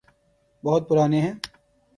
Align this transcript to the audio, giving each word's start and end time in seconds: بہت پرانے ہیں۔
بہت 0.63 0.89
پرانے 0.89 1.21
ہیں۔ 1.21 1.33